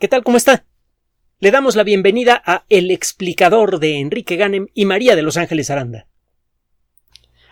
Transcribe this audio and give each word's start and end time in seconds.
¿Qué 0.00 0.08
tal? 0.08 0.24
¿Cómo 0.24 0.36
está? 0.36 0.64
Le 1.38 1.52
damos 1.52 1.76
la 1.76 1.84
bienvenida 1.84 2.42
a 2.44 2.64
El 2.68 2.90
explicador 2.90 3.78
de 3.78 4.00
Enrique 4.00 4.34
Ganem 4.34 4.66
y 4.74 4.86
María 4.86 5.14
de 5.14 5.22
Los 5.22 5.36
Ángeles 5.36 5.70
Aranda. 5.70 6.08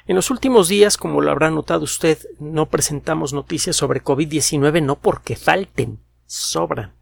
En 0.06 0.16
los 0.16 0.28
últimos 0.28 0.66
días, 0.66 0.96
como 0.96 1.20
lo 1.20 1.30
habrá 1.30 1.52
notado 1.52 1.84
usted, 1.84 2.18
no 2.40 2.68
presentamos 2.68 3.32
noticias 3.32 3.76
sobre 3.76 4.02
COVID-19 4.02 4.82
no 4.82 4.98
porque 4.98 5.36
falten, 5.36 6.00
sobran. 6.26 6.94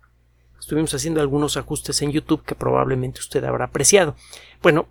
Estuvimos 0.58 0.92
haciendo 0.92 1.22
algunos 1.22 1.56
ajustes 1.56 2.02
en 2.02 2.12
YouTube 2.12 2.44
que 2.44 2.54
probablemente 2.54 3.20
usted 3.20 3.42
habrá 3.44 3.64
apreciado. 3.64 4.16
Bueno, 4.60 4.88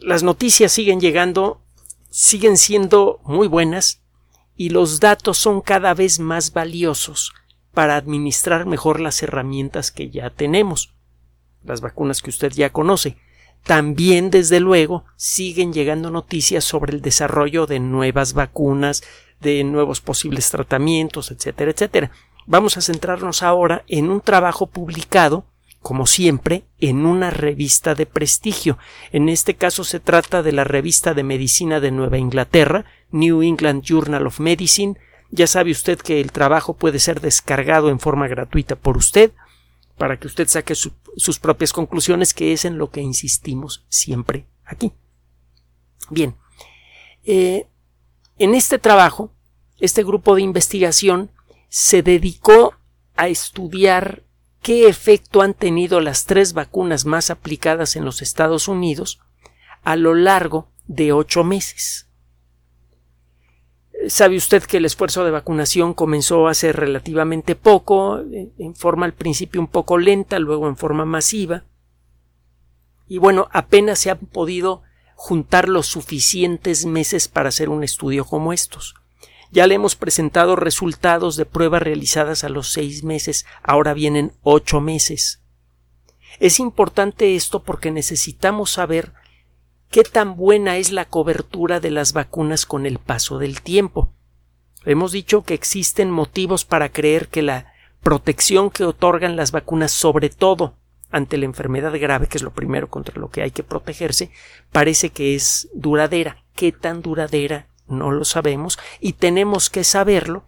las 0.00 0.24
noticias 0.24 0.72
siguen 0.72 1.00
llegando, 1.00 1.62
siguen 2.10 2.56
siendo 2.56 3.20
muy 3.22 3.46
buenas 3.46 4.02
y 4.56 4.70
los 4.70 4.98
datos 4.98 5.38
son 5.38 5.60
cada 5.60 5.94
vez 5.94 6.18
más 6.18 6.52
valiosos 6.52 7.32
para 7.74 7.96
administrar 7.96 8.64
mejor 8.66 9.00
las 9.00 9.22
herramientas 9.22 9.90
que 9.90 10.08
ya 10.10 10.30
tenemos, 10.30 10.94
las 11.64 11.80
vacunas 11.80 12.22
que 12.22 12.30
usted 12.30 12.52
ya 12.52 12.70
conoce. 12.70 13.16
También, 13.64 14.30
desde 14.30 14.60
luego, 14.60 15.04
siguen 15.16 15.72
llegando 15.72 16.10
noticias 16.10 16.64
sobre 16.64 16.92
el 16.92 17.00
desarrollo 17.00 17.66
de 17.66 17.80
nuevas 17.80 18.34
vacunas, 18.34 19.02
de 19.40 19.64
nuevos 19.64 20.00
posibles 20.00 20.50
tratamientos, 20.50 21.30
etcétera, 21.30 21.70
etcétera. 21.70 22.10
Vamos 22.46 22.76
a 22.76 22.82
centrarnos 22.82 23.42
ahora 23.42 23.84
en 23.88 24.10
un 24.10 24.20
trabajo 24.20 24.66
publicado, 24.66 25.46
como 25.80 26.06
siempre, 26.06 26.64
en 26.78 27.06
una 27.06 27.30
revista 27.30 27.94
de 27.94 28.06
prestigio. 28.06 28.78
En 29.12 29.28
este 29.28 29.54
caso 29.54 29.84
se 29.84 30.00
trata 30.00 30.42
de 30.42 30.52
la 30.52 30.64
revista 30.64 31.14
de 31.14 31.22
medicina 31.22 31.80
de 31.80 31.90
Nueva 31.90 32.18
Inglaterra, 32.18 32.84
New 33.10 33.42
England 33.42 33.82
Journal 33.82 34.26
of 34.26 34.40
Medicine, 34.40 34.96
ya 35.34 35.48
sabe 35.48 35.72
usted 35.72 35.98
que 35.98 36.20
el 36.20 36.30
trabajo 36.30 36.74
puede 36.74 37.00
ser 37.00 37.20
descargado 37.20 37.90
en 37.90 37.98
forma 37.98 38.28
gratuita 38.28 38.76
por 38.76 38.96
usted 38.96 39.32
para 39.98 40.16
que 40.16 40.28
usted 40.28 40.46
saque 40.46 40.76
sus 40.76 41.38
propias 41.40 41.72
conclusiones, 41.72 42.34
que 42.34 42.52
es 42.52 42.64
en 42.64 42.78
lo 42.78 42.90
que 42.90 43.00
insistimos 43.00 43.84
siempre 43.88 44.46
aquí. 44.64 44.92
Bien, 46.08 46.36
eh, 47.24 47.66
en 48.38 48.54
este 48.54 48.78
trabajo, 48.78 49.32
este 49.80 50.04
grupo 50.04 50.36
de 50.36 50.42
investigación 50.42 51.30
se 51.68 52.02
dedicó 52.02 52.74
a 53.16 53.26
estudiar 53.26 54.22
qué 54.62 54.88
efecto 54.88 55.42
han 55.42 55.54
tenido 55.54 56.00
las 56.00 56.26
tres 56.26 56.52
vacunas 56.52 57.06
más 57.06 57.30
aplicadas 57.30 57.96
en 57.96 58.04
los 58.04 58.22
Estados 58.22 58.68
Unidos 58.68 59.20
a 59.82 59.96
lo 59.96 60.14
largo 60.14 60.68
de 60.86 61.12
ocho 61.12 61.42
meses. 61.42 62.08
Sabe 64.08 64.36
usted 64.36 64.62
que 64.62 64.78
el 64.78 64.84
esfuerzo 64.84 65.24
de 65.24 65.30
vacunación 65.30 65.94
comenzó 65.94 66.48
hace 66.48 66.72
relativamente 66.72 67.54
poco, 67.54 68.20
en 68.20 68.74
forma 68.74 69.06
al 69.06 69.14
principio 69.14 69.60
un 69.60 69.68
poco 69.68 69.98
lenta, 69.98 70.38
luego 70.38 70.68
en 70.68 70.76
forma 70.76 71.04
masiva. 71.04 71.64
Y 73.06 73.18
bueno, 73.18 73.48
apenas 73.52 73.98
se 73.98 74.10
han 74.10 74.18
podido 74.18 74.82
juntar 75.14 75.68
los 75.68 75.86
suficientes 75.86 76.86
meses 76.86 77.28
para 77.28 77.48
hacer 77.48 77.68
un 77.68 77.84
estudio 77.84 78.24
como 78.24 78.52
estos. 78.52 78.94
Ya 79.50 79.66
le 79.66 79.76
hemos 79.76 79.94
presentado 79.94 80.56
resultados 80.56 81.36
de 81.36 81.46
pruebas 81.46 81.82
realizadas 81.82 82.42
a 82.44 82.48
los 82.48 82.72
seis 82.72 83.04
meses, 83.04 83.46
ahora 83.62 83.94
vienen 83.94 84.32
ocho 84.42 84.80
meses. 84.80 85.40
Es 86.40 86.58
importante 86.58 87.36
esto 87.36 87.62
porque 87.62 87.90
necesitamos 87.92 88.72
saber 88.72 89.12
qué 89.94 90.02
tan 90.02 90.34
buena 90.34 90.76
es 90.76 90.90
la 90.90 91.04
cobertura 91.04 91.78
de 91.78 91.92
las 91.92 92.14
vacunas 92.14 92.66
con 92.66 92.84
el 92.84 92.98
paso 92.98 93.38
del 93.38 93.60
tiempo. 93.60 94.12
Hemos 94.84 95.12
dicho 95.12 95.44
que 95.44 95.54
existen 95.54 96.10
motivos 96.10 96.64
para 96.64 96.88
creer 96.88 97.28
que 97.28 97.42
la 97.42 97.72
protección 98.02 98.70
que 98.70 98.82
otorgan 98.82 99.36
las 99.36 99.52
vacunas, 99.52 99.92
sobre 99.92 100.30
todo 100.30 100.74
ante 101.12 101.38
la 101.38 101.44
enfermedad 101.44 101.92
grave, 101.96 102.26
que 102.26 102.38
es 102.38 102.42
lo 102.42 102.52
primero 102.52 102.90
contra 102.90 103.20
lo 103.20 103.30
que 103.30 103.42
hay 103.42 103.52
que 103.52 103.62
protegerse, 103.62 104.32
parece 104.72 105.10
que 105.10 105.36
es 105.36 105.68
duradera. 105.74 106.42
¿Qué 106.56 106.72
tan 106.72 107.00
duradera? 107.00 107.68
No 107.86 108.10
lo 108.10 108.24
sabemos 108.24 108.80
y 108.98 109.12
tenemos 109.12 109.70
que 109.70 109.84
saberlo 109.84 110.42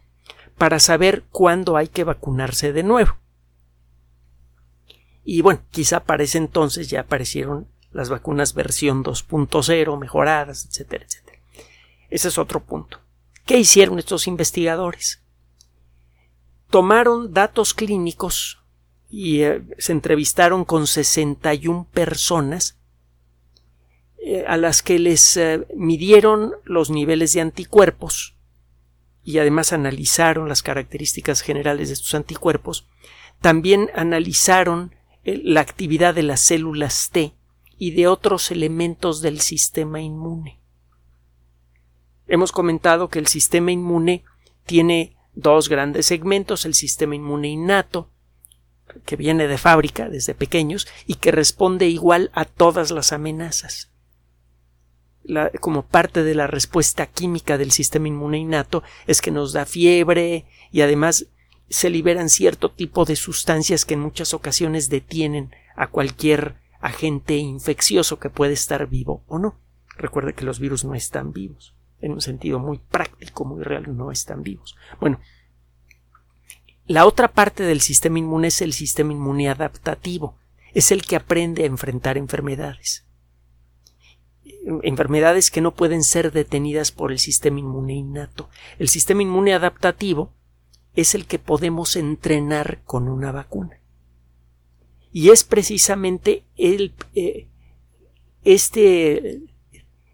para 0.58 0.80
saber 0.80 1.22
cuándo 1.30 1.76
hay 1.76 1.86
que 1.86 2.02
vacunarse 2.02 2.72
de 2.72 2.82
nuevo. 2.82 3.16
Y 5.22 5.42
bueno, 5.42 5.60
quizá 5.70 6.00
para 6.02 6.24
ese 6.24 6.38
entonces 6.38 6.90
ya 6.90 7.02
aparecieron 7.02 7.68
las 7.96 8.10
vacunas 8.10 8.52
versión 8.52 9.02
2.0 9.02 9.98
mejoradas, 9.98 10.66
etcétera, 10.66 11.06
etcétera. 11.06 11.38
Ese 12.10 12.28
es 12.28 12.36
otro 12.36 12.62
punto. 12.62 13.00
¿Qué 13.46 13.56
hicieron 13.56 13.98
estos 13.98 14.26
investigadores? 14.26 15.22
Tomaron 16.68 17.32
datos 17.32 17.72
clínicos 17.72 18.60
y 19.08 19.40
eh, 19.40 19.62
se 19.78 19.92
entrevistaron 19.92 20.66
con 20.66 20.86
61 20.86 21.88
personas 21.92 22.76
eh, 24.18 24.44
a 24.46 24.58
las 24.58 24.82
que 24.82 24.98
les 24.98 25.38
eh, 25.38 25.66
midieron 25.74 26.52
los 26.64 26.90
niveles 26.90 27.32
de 27.32 27.40
anticuerpos 27.40 28.36
y 29.24 29.38
además 29.38 29.72
analizaron 29.72 30.50
las 30.50 30.62
características 30.62 31.40
generales 31.40 31.88
de 31.88 31.94
estos 31.94 32.14
anticuerpos. 32.14 32.86
También 33.40 33.90
analizaron 33.94 34.94
la 35.24 35.60
actividad 35.60 36.14
de 36.14 36.22
las 36.22 36.40
células 36.40 37.08
T 37.10 37.32
y 37.78 37.92
de 37.92 38.08
otros 38.08 38.50
elementos 38.50 39.20
del 39.20 39.40
sistema 39.40 40.00
inmune. 40.00 40.60
Hemos 42.26 42.52
comentado 42.52 43.08
que 43.08 43.18
el 43.18 43.26
sistema 43.26 43.70
inmune 43.70 44.24
tiene 44.64 45.16
dos 45.34 45.68
grandes 45.68 46.06
segmentos, 46.06 46.64
el 46.64 46.74
sistema 46.74 47.14
inmune 47.14 47.48
innato, 47.48 48.10
que 49.04 49.16
viene 49.16 49.46
de 49.46 49.58
fábrica 49.58 50.08
desde 50.08 50.34
pequeños 50.34 50.88
y 51.06 51.14
que 51.14 51.30
responde 51.30 51.86
igual 51.86 52.30
a 52.34 52.44
todas 52.44 52.90
las 52.90 53.12
amenazas. 53.12 53.92
como 55.60 55.84
parte 55.84 56.22
de 56.22 56.36
la 56.36 56.46
respuesta 56.46 57.06
química 57.06 57.58
del 57.58 57.72
sistema 57.72 58.06
inmune 58.06 58.38
innato 58.38 58.84
es 59.08 59.20
que 59.20 59.32
nos 59.32 59.52
da 59.52 59.66
fiebre 59.66 60.46
y 60.70 60.82
además 60.82 61.26
se 61.68 61.90
liberan 61.90 62.28
cierto 62.28 62.70
tipo 62.70 63.04
de 63.04 63.16
sustancias 63.16 63.84
que 63.84 63.94
en 63.94 64.00
muchas 64.00 64.34
ocasiones 64.34 64.88
detienen 64.88 65.50
a 65.74 65.88
cualquier 65.88 66.60
agente 66.80 67.36
infeccioso 67.36 68.18
que 68.18 68.30
puede 68.30 68.52
estar 68.52 68.86
vivo 68.88 69.22
o 69.26 69.38
no. 69.38 69.58
Recuerde 69.96 70.34
que 70.34 70.44
los 70.44 70.60
virus 70.60 70.84
no 70.84 70.94
están 70.94 71.32
vivos. 71.32 71.74
En 72.00 72.12
un 72.12 72.20
sentido 72.20 72.58
muy 72.58 72.78
práctico, 72.78 73.44
muy 73.44 73.62
real, 73.62 73.96
no 73.96 74.10
están 74.10 74.42
vivos. 74.42 74.76
Bueno, 75.00 75.20
la 76.86 77.06
otra 77.06 77.28
parte 77.28 77.62
del 77.62 77.80
sistema 77.80 78.18
inmune 78.18 78.48
es 78.48 78.60
el 78.60 78.72
sistema 78.72 79.12
inmune 79.12 79.48
adaptativo. 79.48 80.36
Es 80.74 80.92
el 80.92 81.02
que 81.02 81.16
aprende 81.16 81.62
a 81.62 81.66
enfrentar 81.66 82.18
enfermedades. 82.18 83.04
Enfermedades 84.82 85.50
que 85.50 85.60
no 85.60 85.74
pueden 85.74 86.04
ser 86.04 86.32
detenidas 86.32 86.92
por 86.92 87.12
el 87.12 87.18
sistema 87.18 87.60
inmune 87.60 87.94
innato. 87.94 88.50
El 88.78 88.88
sistema 88.88 89.22
inmune 89.22 89.54
adaptativo 89.54 90.32
es 90.94 91.14
el 91.14 91.26
que 91.26 91.38
podemos 91.38 91.96
entrenar 91.96 92.82
con 92.84 93.08
una 93.08 93.32
vacuna 93.32 93.80
y 95.16 95.30
es 95.30 95.44
precisamente 95.44 96.44
el, 96.58 96.92
eh, 97.14 97.48
este, 98.44 99.40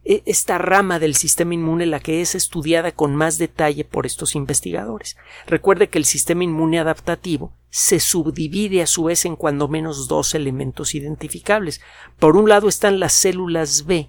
e, 0.05 0.23
esta 0.27 0.59
rama 0.59 1.01
del 1.01 1.17
sistema 1.17 1.55
inmune 1.55 1.87
la 1.87 1.99
que 1.99 2.21
es 2.21 2.37
estudiada 2.37 2.93
con 2.93 3.17
más 3.17 3.37
detalle 3.37 3.85
por 3.85 4.07
estos 4.07 4.37
investigadores. 4.37 5.17
Recuerde 5.45 5.89
que 5.89 5.99
el 5.99 6.05
sistema 6.05 6.45
inmune 6.45 6.79
adaptativo 6.79 7.53
se 7.69 7.99
subdivide 7.99 8.81
a 8.81 8.87
su 8.87 9.03
vez 9.03 9.25
en 9.25 9.35
cuando 9.35 9.67
menos 9.67 10.07
dos 10.07 10.37
elementos 10.37 10.95
identificables. 10.95 11.81
Por 12.21 12.37
un 12.37 12.49
lado 12.49 12.69
están 12.69 13.01
las 13.01 13.13
células 13.13 13.87
B, 13.87 14.09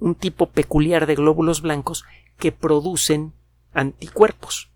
un 0.00 0.16
tipo 0.16 0.46
peculiar 0.46 1.06
de 1.06 1.14
glóbulos 1.14 1.62
blancos 1.62 2.02
que 2.36 2.50
producen 2.50 3.32
anticuerpos 3.72 4.69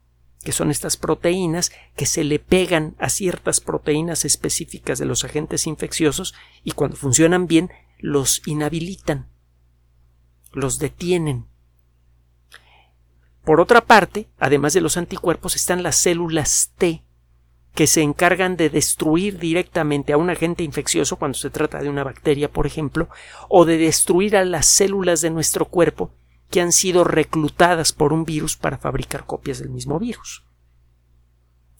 que 0.44 0.52
son 0.52 0.70
estas 0.70 0.96
proteínas 0.96 1.72
que 1.96 2.06
se 2.06 2.22
le 2.22 2.38
pegan 2.38 2.94
a 2.98 3.08
ciertas 3.08 3.60
proteínas 3.60 4.24
específicas 4.24 4.98
de 4.98 5.06
los 5.06 5.24
agentes 5.24 5.66
infecciosos 5.66 6.34
y 6.62 6.72
cuando 6.72 6.96
funcionan 6.96 7.48
bien 7.48 7.70
los 7.98 8.46
inhabilitan, 8.46 9.28
los 10.52 10.78
detienen. 10.78 11.46
Por 13.44 13.60
otra 13.60 13.80
parte, 13.80 14.28
además 14.38 14.72
de 14.74 14.80
los 14.80 14.96
anticuerpos, 14.96 15.56
están 15.56 15.82
las 15.82 15.96
células 15.96 16.72
T, 16.78 17.02
que 17.74 17.86
se 17.86 18.02
encargan 18.02 18.56
de 18.56 18.70
destruir 18.70 19.38
directamente 19.38 20.12
a 20.12 20.16
un 20.16 20.30
agente 20.30 20.62
infeccioso 20.62 21.16
cuando 21.16 21.36
se 21.36 21.50
trata 21.50 21.80
de 21.80 21.88
una 21.88 22.04
bacteria, 22.04 22.50
por 22.50 22.66
ejemplo, 22.66 23.08
o 23.48 23.64
de 23.64 23.78
destruir 23.78 24.36
a 24.36 24.44
las 24.44 24.66
células 24.66 25.20
de 25.20 25.30
nuestro 25.30 25.66
cuerpo 25.66 26.12
que 26.54 26.60
han 26.60 26.70
sido 26.70 27.02
reclutadas 27.02 27.92
por 27.92 28.12
un 28.12 28.24
virus 28.24 28.56
para 28.56 28.78
fabricar 28.78 29.26
copias 29.26 29.58
del 29.58 29.70
mismo 29.70 29.98
virus. 29.98 30.44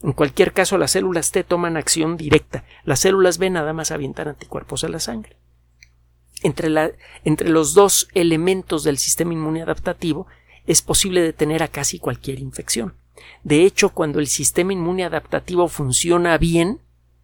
En 0.03 0.13
cualquier 0.13 0.53
caso, 0.53 0.79
las 0.79 0.91
células 0.91 1.31
T 1.31 1.45
toman 1.45 1.77
acción 1.77 2.17
directa. 2.17 2.65
Las 2.83 2.99
células 2.99 3.39
B 3.39 3.51
nada 3.51 3.73
más 3.73 3.93
avientan 3.93 4.27
anticuerpos 4.27 4.83
a 4.83 4.89
la 4.89 4.99
sangre. 4.99 5.37
Entre, 6.43 6.97
entre 7.23 7.51
los 7.51 7.75
dos 7.75 8.09
elementos 8.15 8.83
del 8.83 8.99
sistema 8.99 9.33
inmune 9.33 9.63
adaptativo 9.63 10.27
es 10.67 10.83
posible 10.83 11.23
detener 11.23 11.63
a 11.63 11.69
casi 11.69 12.01
cualquier 12.01 12.41
infección. 12.41 12.95
De 13.45 13.63
hecho, 13.63 13.91
cuando 13.91 14.19
el 14.19 14.27
sistema 14.27 14.73
inmune 14.73 15.05
adaptativo 15.05 15.69
funciona 15.69 16.37
bien, 16.37 16.81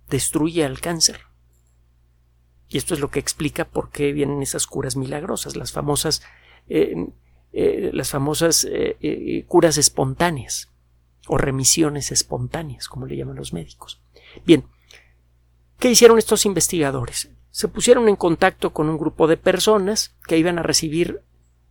destruye 0.09 0.65
al 0.65 0.81
cáncer. 0.81 1.23
Y 2.69 2.79
esto 2.79 2.95
es 2.95 3.01
lo 3.01 3.11
que 3.11 3.19
explica 3.19 3.65
por 3.65 3.91
qué 3.91 4.13
vienen 4.13 4.41
esas 4.41 4.69
curas 4.69 4.95
milagrosas, 4.95 5.57
las 5.57 5.73
famosas, 5.73 6.23
eh, 6.69 6.95
eh, 7.53 7.91
las 7.93 8.11
famosas 8.11 8.67
eh, 8.71 9.45
curas 9.49 9.79
espontáneas 9.79 10.71
o 11.27 11.39
remisiones 11.39 12.13
espontáneas, 12.13 12.89
como 12.89 13.07
le 13.07 13.17
llaman 13.17 13.37
los 13.37 13.53
médicos. 13.53 14.01
Bien, 14.45 14.65
¿qué 15.79 15.91
hicieron 15.91 16.19
estos 16.19 16.47
investigadores? 16.47 17.31
Se 17.51 17.69
pusieron 17.69 18.09
en 18.09 18.17
contacto 18.17 18.73
con 18.73 18.89
un 18.89 18.99
grupo 18.99 19.27
de 19.27 19.37
personas 19.37 20.15
que 20.27 20.39
iban 20.39 20.59
a 20.59 20.63
recibir 20.63 21.23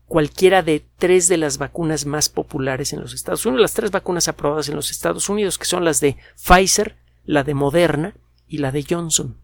cualquiera 0.10 0.64
de 0.64 0.84
tres 0.98 1.28
de 1.28 1.38
las 1.38 1.58
vacunas 1.58 2.06
más 2.06 2.30
populares 2.30 2.94
en 2.94 3.00
los 3.00 3.14
Estados 3.14 3.46
Unidos, 3.46 3.62
las 3.62 3.74
tres 3.74 3.92
vacunas 3.92 4.28
aprobadas 4.28 4.68
en 4.68 4.76
los 4.76 4.92
Estados 4.92 5.30
Unidos, 5.30 5.58
que 5.58 5.66
son 5.66 5.86
las 5.86 6.02
de 6.02 6.18
Pfizer, 6.36 6.98
la 7.26 7.44
de 7.44 7.54
Moderna 7.54 8.16
y 8.48 8.58
la 8.58 8.72
de 8.72 8.84
Johnson. 8.90 9.38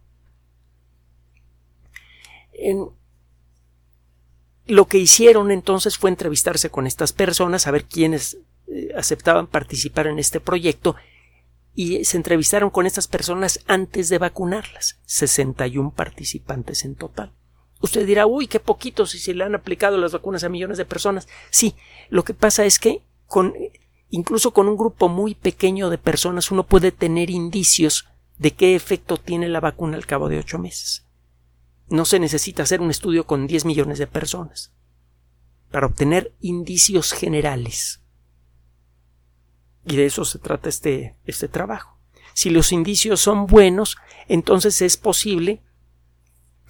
Lo 4.68 4.86
que 4.86 4.98
hicieron 4.98 5.52
entonces 5.52 5.98
fue 5.98 6.10
entrevistarse 6.10 6.70
con 6.70 6.88
estas 6.88 7.14
personas, 7.14 7.68
a 7.68 7.72
ver 7.72 7.86
quiénes 7.86 8.38
eh, 8.68 8.90
aceptaban 8.96 9.48
participar 9.48 10.08
en 10.08 10.18
este 10.18 10.40
proyecto 10.40 10.96
y 11.76 12.06
se 12.06 12.18
entrevistaron 12.18 12.70
con 12.70 12.86
estas 12.86 13.08
personas 13.08 13.60
antes 13.68 14.10
de 14.10 14.18
vacunarlas, 14.18 14.98
61 15.06 15.92
participantes 15.92 16.86
en 16.86 16.96
total. 16.96 17.34
Usted 17.82 18.08
dirá, 18.08 18.26
uy, 18.26 18.48
qué 18.48 18.60
poquitos 18.60 19.12
si 19.12 19.20
se 19.20 19.34
le 19.34 19.44
han 19.44 19.54
aplicado 19.54 19.98
las 19.98 20.14
vacunas 20.14 20.44
a 20.44 20.50
millones 20.50 20.78
de 20.78 20.86
personas. 20.86 21.28
Sí, 21.52 21.76
lo 22.10 22.24
que 22.24 22.34
pasa 22.34 22.66
es 22.66 22.80
que 22.80 23.04
con, 23.28 23.54
incluso 24.10 24.52
con 24.52 24.68
un 24.68 24.78
grupo 24.78 25.10
muy 25.10 25.36
pequeño 25.36 25.90
de 25.90 25.98
personas 25.98 26.50
uno 26.50 26.64
puede 26.64 26.92
tener 26.92 27.30
indicios 27.30 28.08
de 28.38 28.52
qué 28.52 28.76
efecto 28.76 29.18
tiene 29.18 29.50
la 29.50 29.60
vacuna 29.60 29.98
al 29.98 30.06
cabo 30.06 30.30
de 30.30 30.40
ocho 30.40 30.58
meses. 30.58 31.05
No 31.88 32.06
se 32.06 32.20
necesita 32.20 32.64
hacer 32.64 32.82
un 32.82 32.90
estudio 32.90 33.26
con 33.26 33.48
10 33.48 33.66
millones 33.66 34.00
de 34.00 34.08
personas 34.08 34.74
para 35.72 35.88
obtener 35.88 36.34
indicios 36.40 37.12
generales. 37.12 38.02
Y 39.86 39.98
de 39.98 40.06
eso 40.06 40.26
se 40.26 40.40
trata 40.40 40.70
este, 40.70 41.16
este 41.26 41.48
trabajo. 41.48 42.00
Si 42.34 42.50
los 42.50 42.72
indicios 42.72 43.22
son 43.22 43.46
buenos, 43.46 43.98
entonces 44.28 44.82
es 44.82 44.98
posible 44.98 45.62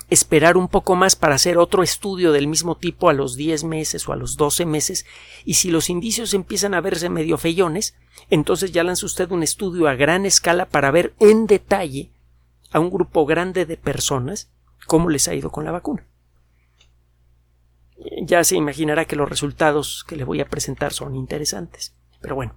esperar 0.09 0.57
un 0.57 0.67
poco 0.67 0.95
más 0.95 1.15
para 1.15 1.35
hacer 1.35 1.57
otro 1.57 1.81
estudio 1.81 2.31
del 2.31 2.47
mismo 2.47 2.77
tipo 2.77 3.09
a 3.09 3.13
los 3.13 3.35
10 3.35 3.63
meses 3.63 4.07
o 4.07 4.13
a 4.13 4.15
los 4.15 4.37
12 4.37 4.65
meses 4.65 5.05
y 5.45 5.55
si 5.55 5.71
los 5.71 5.89
indicios 5.89 6.33
empiezan 6.33 6.73
a 6.73 6.81
verse 6.81 7.09
medio 7.09 7.37
feyones, 7.37 7.95
entonces 8.29 8.71
ya 8.71 8.83
lanza 8.83 9.05
usted 9.05 9.31
un 9.31 9.43
estudio 9.43 9.87
a 9.87 9.95
gran 9.95 10.25
escala 10.25 10.67
para 10.67 10.91
ver 10.91 11.15
en 11.19 11.47
detalle 11.47 12.11
a 12.71 12.79
un 12.79 12.91
grupo 12.91 13.25
grande 13.25 13.65
de 13.65 13.77
personas 13.77 14.51
cómo 14.85 15.09
les 15.09 15.27
ha 15.27 15.33
ido 15.33 15.51
con 15.51 15.65
la 15.65 15.71
vacuna. 15.71 16.05
Ya 18.21 18.43
se 18.43 18.55
imaginará 18.55 19.05
que 19.05 19.15
los 19.15 19.29
resultados 19.29 20.05
que 20.07 20.15
le 20.15 20.23
voy 20.23 20.41
a 20.41 20.47
presentar 20.47 20.93
son 20.93 21.15
interesantes. 21.15 21.95
Pero 22.21 22.35
bueno, 22.35 22.55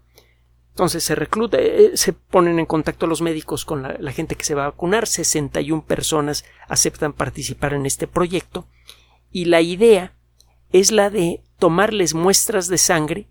entonces 0.79 1.03
se 1.03 1.17
recluta, 1.17 1.59
eh, 1.61 1.97
se 1.97 2.13
ponen 2.13 2.61
en 2.61 2.67
contacto 2.67 3.09
los 3.09 3.21
médicos 3.21 3.65
con 3.65 3.83
la, 3.83 4.13
gente 4.13 4.37
que 4.37 4.45
se 4.45 4.55
va 4.55 4.63
a 4.63 4.71
vacunar, 4.71 5.09
61 5.09 5.85
personas 5.85 6.45
aceptan 6.69 7.13
participar 7.13 7.75
en 7.75 7.85
este 7.85 8.07
proyecto 8.07 8.69
y 9.33 9.47
la 9.47 9.61
idea 9.61 10.13
es 10.71 10.93
la 10.93 11.11
de 11.11 11.43
tomarles 11.59 12.15
muestras 12.15 12.69
de 12.69 12.79
sangre 12.79 13.27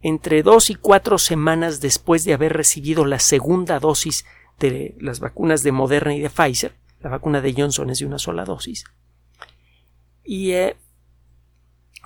entre 0.00 0.42
dos 0.42 0.68
y 0.68 0.74
cuatro 0.74 1.18
semanas 1.18 1.80
después 1.80 2.24
de 2.24 2.34
haber 2.34 2.54
recibido 2.54 3.04
la 3.04 3.20
segunda 3.20 3.78
dosis 3.78 4.24
de 4.58 4.96
las 4.98 5.20
vacunas 5.20 5.62
de 5.62 5.70
Moderna 5.70 6.16
y 6.16 6.20
de 6.20 6.28
Pfizer, 6.28 6.74
la 7.04 7.10
vacuna 7.10 7.40
de 7.40 7.54
Johnson 7.56 7.90
es 7.90 7.98
de 7.98 8.06
una 8.06 8.18
sola 8.18 8.44
dosis, 8.44 8.84
y 10.24 10.52
eh, 10.52 10.76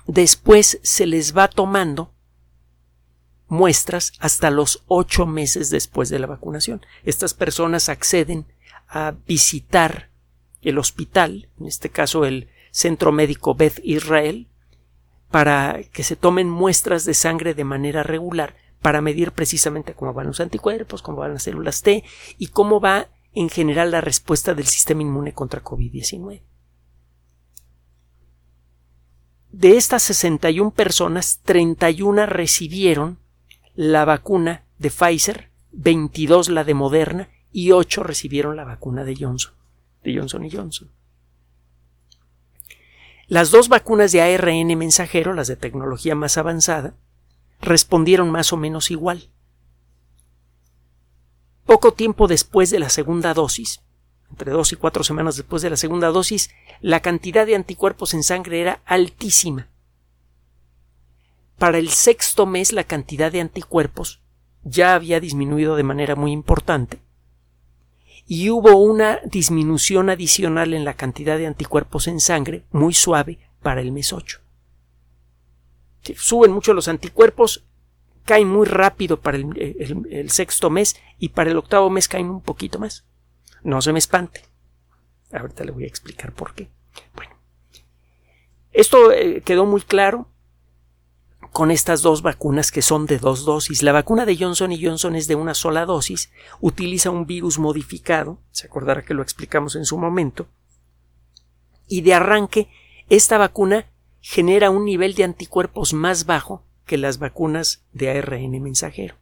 después 0.07 0.79
se 0.83 1.05
les 1.05 1.35
va 1.35 1.47
tomando 1.47 2.13
muestras 3.47 4.11
hasta 4.19 4.51
los 4.51 4.83
ocho 4.87 5.25
meses 5.25 5.69
después 5.69 6.09
de 6.09 6.19
la 6.19 6.27
vacunación. 6.27 6.85
Estas 7.03 7.33
personas 7.33 7.89
acceden 7.89 8.45
a 8.89 9.15
visitar 9.25 10.09
el 10.61 10.77
hospital, 10.77 11.49
en 11.59 11.67
este 11.67 11.89
caso 11.89 12.25
el 12.25 12.49
Centro 12.71 13.13
Médico 13.13 13.55
Beth 13.55 13.79
Israel, 13.83 14.49
para 15.31 15.81
que 15.93 16.03
se 16.03 16.17
tomen 16.17 16.49
muestras 16.49 17.05
de 17.05 17.13
sangre 17.13 17.53
de 17.53 17.63
manera 17.63 18.03
regular 18.03 18.55
para 18.81 19.01
medir 19.01 19.31
precisamente 19.31 19.93
cómo 19.93 20.13
van 20.13 20.27
los 20.27 20.39
anticuerpos, 20.39 21.01
cómo 21.01 21.19
van 21.19 21.33
las 21.33 21.43
células 21.43 21.81
T 21.81 22.03
y 22.37 22.47
cómo 22.47 22.79
va 22.79 23.07
en 23.33 23.49
general 23.49 23.91
la 23.91 24.01
respuesta 24.01 24.53
del 24.53 24.65
sistema 24.65 25.01
inmune 25.01 25.33
contra 25.33 25.63
COVID-19. 25.63 26.41
De 29.51 29.77
estas 29.77 30.03
61 30.03 30.71
personas, 30.71 31.39
31 31.43 32.25
recibieron 32.27 33.19
la 33.75 34.05
vacuna 34.05 34.65
de 34.77 34.89
Pfizer, 34.91 35.49
22 35.71 36.49
la 36.49 36.63
de 36.63 36.73
Moderna 36.73 37.29
y 37.51 37.71
8 37.71 38.03
recibieron 38.03 38.55
la 38.55 38.63
vacuna 38.63 39.03
de 39.03 39.15
Johnson, 39.15 39.53
de 40.03 40.15
Johnson 40.15 40.45
y 40.45 40.51
Johnson. 40.51 40.91
Las 43.27 43.51
dos 43.51 43.69
vacunas 43.69 44.11
de 44.11 44.21
ARN 44.21 44.75
mensajero, 44.77 45.33
las 45.33 45.47
de 45.47 45.55
tecnología 45.55 46.15
más 46.15 46.37
avanzada, 46.37 46.95
respondieron 47.61 48.31
más 48.31 48.53
o 48.53 48.57
menos 48.57 48.89
igual. 48.91 49.29
Poco 51.69 51.93
tiempo 51.93 52.27
después 52.27 52.71
de 52.71 52.79
la 52.79 52.89
segunda 52.89 53.35
dosis, 53.35 53.83
entre 54.31 54.49
dos 54.49 54.73
y 54.73 54.75
cuatro 54.75 55.03
semanas 55.03 55.37
después 55.37 55.61
de 55.61 55.69
la 55.69 55.77
segunda 55.77 56.07
dosis, 56.07 56.49
la 56.81 56.99
cantidad 56.99 57.45
de 57.45 57.53
anticuerpos 57.53 58.15
en 58.15 58.23
sangre 58.23 58.59
era 58.59 58.81
altísima, 58.85 59.69
para 61.59 61.77
el 61.77 61.89
sexto 61.89 62.47
mes 62.47 62.73
la 62.73 62.85
cantidad 62.85 63.31
de 63.31 63.41
anticuerpos 63.41 64.19
ya 64.63 64.95
había 64.95 65.19
disminuido 65.19 65.75
de 65.75 65.83
manera 65.83 66.15
muy 66.15 66.31
importante 66.31 67.03
y 68.25 68.49
hubo 68.49 68.75
una 68.77 69.19
disminución 69.25 70.09
adicional 70.09 70.73
en 70.73 70.85
la 70.85 70.95
cantidad 70.95 71.37
de 71.37 71.45
anticuerpos 71.45 72.07
en 72.07 72.19
sangre 72.19 72.63
muy 72.71 72.95
suave 72.95 73.37
para 73.61 73.81
el 73.81 73.91
mes 73.91 74.11
8. 74.11 74.39
suben 76.15 76.51
mucho 76.51 76.73
los 76.73 76.87
anticuerpos, 76.87 77.63
caen 78.29 78.47
muy 78.47 78.67
rápido 78.67 79.19
para 79.19 79.37
el, 79.37 80.05
el, 80.11 80.29
sexto 80.29 80.69
mes 80.69 80.95
y 81.17 81.29
para 81.29 81.49
el 81.49 81.57
octavo 81.57 81.89
mes 81.89 82.07
caen 82.07 82.29
un 82.29 82.41
poquito 82.41 82.77
más. 82.77 83.03
No 83.63 83.81
se 83.81 83.91
me 83.91 83.97
espante. 83.97 84.43
Ahorita 85.31 85.63
le 85.63 85.71
voy 85.71 85.85
a 85.85 85.87
explicar 85.87 86.31
por 86.31 86.53
qué. 86.53 86.69
Bueno, 87.15 87.35
esto 88.71 89.11
eh, 89.11 89.41
quedó 89.41 89.65
muy 89.65 89.81
claro 89.81 90.27
con 91.51 91.71
estas 91.71 92.03
dos 92.03 92.21
vacunas 92.21 92.71
que 92.71 92.83
son 92.83 93.07
de 93.07 93.17
dos 93.17 93.45
dosis. 93.45 93.81
La 93.81 93.93
vacuna 93.93 94.27
de 94.27 94.37
Johnson 94.37 94.71
y 94.73 94.85
Johnson 94.85 95.15
es 95.15 95.27
de 95.27 95.33
una 95.33 95.55
sola 95.55 95.87
dosis, 95.87 96.31
utiliza 96.61 97.09
un 97.09 97.25
virus 97.25 97.57
modificado, 97.57 98.37
se 98.51 98.67
acordará 98.67 99.01
que 99.01 99.15
lo 99.15 99.23
explicamos 99.23 99.75
en 99.75 99.85
su 99.85 99.97
momento, 99.97 100.45
y 101.87 102.01
de 102.01 102.13
arranque 102.13 102.69
esta 103.09 103.39
vacuna 103.39 103.87
genera 104.21 104.69
un 104.69 104.85
nivel 104.85 105.15
de 105.15 105.23
anticuerpos 105.23 105.93
más 105.93 106.27
bajo 106.27 106.68
que 106.89 106.97
las 106.97 107.19
vacunas 107.19 107.83
de 107.93 108.09
ARN 108.09 108.63
mensajero. 108.63 109.13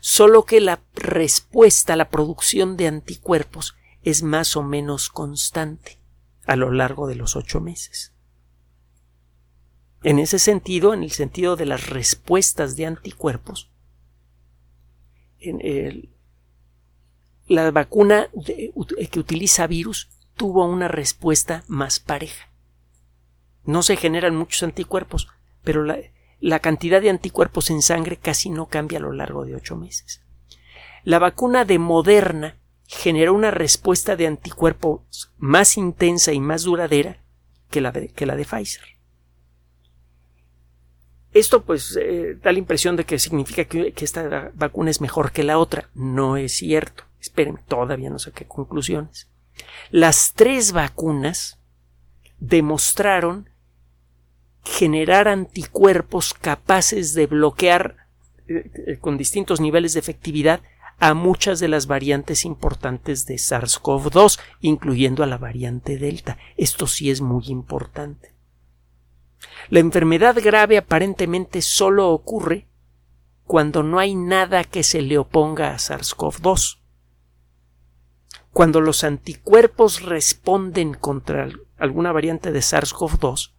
Solo 0.00 0.46
que 0.46 0.62
la 0.62 0.80
respuesta, 0.94 1.94
la 1.94 2.08
producción 2.08 2.78
de 2.78 2.86
anticuerpos 2.86 3.76
es 4.02 4.22
más 4.22 4.56
o 4.56 4.62
menos 4.62 5.10
constante 5.10 5.98
a 6.46 6.56
lo 6.56 6.70
largo 6.70 7.06
de 7.06 7.16
los 7.16 7.36
ocho 7.36 7.60
meses. 7.60 8.14
En 10.04 10.18
ese 10.18 10.38
sentido, 10.38 10.94
en 10.94 11.02
el 11.02 11.10
sentido 11.10 11.56
de 11.56 11.66
las 11.66 11.90
respuestas 11.90 12.76
de 12.76 12.86
anticuerpos, 12.86 13.70
la 17.46 17.70
vacuna 17.72 18.30
que 18.42 19.20
utiliza 19.20 19.66
virus 19.66 20.08
tuvo 20.34 20.64
una 20.64 20.88
respuesta 20.88 21.62
más 21.68 22.00
pareja. 22.00 22.50
No 23.64 23.82
se 23.82 23.96
generan 23.96 24.34
muchos 24.34 24.62
anticuerpos, 24.62 25.28
pero 25.62 25.84
la, 25.84 25.98
la 26.40 26.60
cantidad 26.60 27.00
de 27.00 27.10
anticuerpos 27.10 27.70
en 27.70 27.82
sangre 27.82 28.16
casi 28.16 28.50
no 28.50 28.66
cambia 28.66 28.98
a 28.98 29.02
lo 29.02 29.12
largo 29.12 29.44
de 29.44 29.54
ocho 29.54 29.76
meses. 29.76 30.22
La 31.04 31.18
vacuna 31.18 31.64
de 31.64 31.78
Moderna 31.78 32.56
generó 32.86 33.34
una 33.34 33.50
respuesta 33.50 34.16
de 34.16 34.26
anticuerpos 34.26 35.32
más 35.38 35.76
intensa 35.76 36.32
y 36.32 36.40
más 36.40 36.64
duradera 36.64 37.22
que 37.70 37.80
la 37.80 37.92
que 37.92 38.26
la 38.26 38.36
de 38.36 38.44
Pfizer. 38.44 38.96
Esto 41.36 41.64
pues 41.64 41.98
eh, 42.00 42.38
da 42.42 42.50
la 42.50 42.58
impresión 42.58 42.96
de 42.96 43.04
que 43.04 43.18
significa 43.18 43.64
que, 43.64 43.92
esta 43.98 44.52
vacuna 44.54 44.90
es 44.90 45.02
mejor 45.02 45.32
que 45.32 45.42
la 45.42 45.58
otra. 45.58 45.90
No 45.92 46.38
es 46.38 46.52
cierto. 46.52 47.04
Espérenme, 47.20 47.60
todavía 47.68 48.08
no 48.08 48.18
saqué 48.18 48.46
conclusiones. 48.46 49.28
Las 49.90 50.32
tres 50.34 50.72
vacunas 50.72 51.58
demostraron 52.38 53.50
generar 54.66 55.28
anticuerpos 55.28 56.34
capaces 56.34 57.14
de 57.14 57.26
bloquear 57.26 57.96
eh, 58.48 58.98
con 59.00 59.16
distintos 59.16 59.60
niveles 59.60 59.94
de 59.94 60.00
efectividad 60.00 60.60
a 60.98 61.14
muchas 61.14 61.60
de 61.60 61.68
las 61.68 61.86
variantes 61.86 62.44
importantes 62.44 63.26
de 63.26 63.36
SARS-CoV-2, 63.36 64.40
incluyendo 64.60 65.22
a 65.22 65.26
la 65.26 65.38
variante 65.38 65.98
Delta. 65.98 66.38
Esto 66.56 66.86
sí 66.86 67.10
es 67.10 67.20
muy 67.20 67.44
importante. 67.46 68.34
La 69.68 69.80
enfermedad 69.80 70.36
grave 70.42 70.78
aparentemente 70.78 71.62
solo 71.62 72.10
ocurre 72.10 72.66
cuando 73.44 73.82
no 73.82 73.98
hay 73.98 74.14
nada 74.14 74.64
que 74.64 74.82
se 74.82 75.02
le 75.02 75.18
oponga 75.18 75.72
a 75.72 75.76
SARS-CoV-2. 75.76 76.80
Cuando 78.52 78.80
los 78.80 79.04
anticuerpos 79.04 80.02
responden 80.02 80.94
contra 80.94 81.48
alguna 81.76 82.10
variante 82.10 82.52
de 82.52 82.60
SARS-CoV-2, 82.60 83.55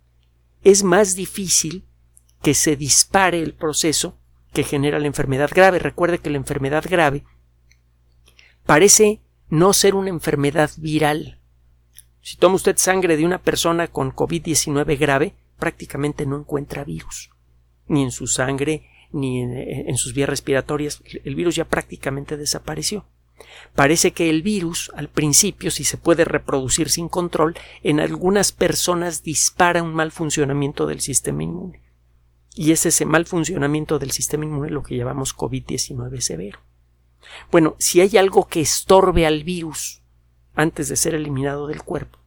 es 0.67 0.83
más 0.83 1.15
difícil 1.15 1.86
que 2.41 2.53
se 2.53 2.75
dispare 2.75 3.39
el 3.39 3.53
proceso 3.53 4.17
que 4.51 4.65
genera 4.65 5.00
la 5.00 5.07
enfermedad 5.07 5.50
grave. 5.53 5.79
Recuerde 5.79 6.19
que 6.19 6.29
la 6.29 6.36
enfermedad 6.36 6.83
grave 6.89 7.24
parece 8.65 9.21
no 9.47 9.71
ser 9.71 9.95
una 9.95 10.09
enfermedad 10.09 10.69
viral. 10.75 11.39
Si 12.19 12.36
toma 12.36 12.55
usted 12.55 12.75
sangre 12.75 13.15
de 13.15 13.25
una 13.25 13.38
persona 13.38 13.88
con 13.88 14.12
COVID-19 14.12 15.00
grave, 15.00 15.36
prácticamente 15.57 16.25
no 16.25 16.38
encuentra 16.38 16.83
virus, 16.83 17.29
ni 17.88 18.03
en 18.03 18.12
su 18.12 18.27
sangre, 18.27 18.89
ni 19.13 19.39
en, 19.39 19.95
sus 19.95 20.13
vías 20.13 20.27
respiratorias. 20.27 21.01
El 21.24 21.36
virus 21.36 21.55
ya 21.55 21.63
prácticamente 21.63 22.36
desapareció. 22.36 23.05
Parece 23.75 24.12
que 24.12 24.29
el 24.29 24.41
virus, 24.41 24.91
al 24.96 25.10
principio, 25.10 25.70
si 25.72 25.84
se 25.84 25.98
puede 25.98 26.25
reproducir 26.25 26.89
sin 26.89 27.10
control, 27.10 27.56
en 27.84 28.00
algunas 28.00 28.51
personas 28.51 29.24
dispara 29.24 29.84
un 29.84 29.94
mal 29.94 30.12
funcionamiento 30.12 30.88
del 30.88 31.01
sistema 31.01 31.44
inmune. 31.44 31.84
Y 32.56 32.72
es 32.72 32.86
ese 32.88 33.06
mal 33.06 33.25
funcionamiento 33.25 34.00
del 34.00 34.12
sistema 34.12 34.46
inmune 34.46 34.72
lo 34.72 34.82
que 34.82 34.98
llamamos 34.98 35.36
COVID-19 35.36 36.22
severo. 36.22 36.60
Bueno, 37.51 37.75
si 37.77 38.01
hay 38.01 38.17
algo 38.17 38.48
que 38.48 38.62
estorbe 38.62 39.27
al 39.27 39.44
virus 39.44 40.01
antes 40.56 40.89
de 40.89 40.96
ser 40.96 41.13
eliminado 41.13 41.67
del 41.67 41.84
cuerpo, 41.84 42.20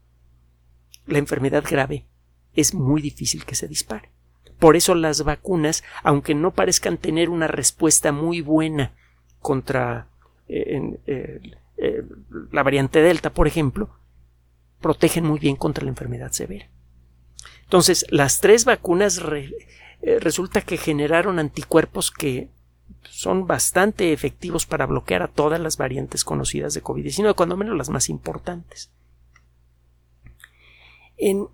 la 1.07 1.19
enfermedad 1.19 1.65
grave 1.69 2.07
es 2.55 2.75
muy 2.75 3.03
difícil 3.03 3.45
que 3.45 3.57
se 3.57 3.67
dispare. 3.67 4.13
Por 4.61 4.77
eso 4.77 4.95
las 4.95 5.25
vacunas, 5.25 5.83
aunque 6.03 6.35
no 6.35 6.53
parezcan 6.53 6.99
tener 6.99 7.31
una 7.31 7.49
respuesta 7.49 8.13
muy 8.13 8.41
buena 8.41 8.95
contra 9.41 10.10
eh, 10.51 11.41
eh, 11.77 12.03
la 12.51 12.63
variante 12.63 13.01
Delta, 13.01 13.33
por 13.33 13.47
ejemplo, 13.47 13.91
protegen 14.81 15.25
muy 15.25 15.39
bien 15.39 15.57
contra 15.57 15.85
la 15.85 15.91
enfermedad 15.91 16.33
severa. 16.33 16.69
Entonces, 17.65 18.05
las 18.11 18.41
tres 18.41 18.65
vacunas 18.65 19.23
eh, 20.03 20.19
resulta 20.21 20.61
que 20.63 20.77
generaron 20.77 21.39
anticuerpos 21.39 22.11
que 22.11 22.51
son 23.03 23.47
bastante 23.47 24.13
efectivos 24.13 24.67
para 24.67 24.87
bloquear 24.87 25.23
a 25.23 25.29
todas 25.29 25.61
las 25.61 25.77
variantes 25.77 26.25
conocidas 26.25 26.75
de 26.75 26.83
COVID-19, 26.83 27.35
cuando 27.35 27.57
menos 27.57 27.77
las 27.77 27.89
más 27.89 28.09
importantes. 28.09 28.91
En 31.17 31.49